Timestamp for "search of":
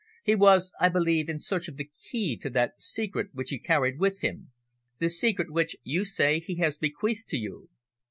1.39-1.77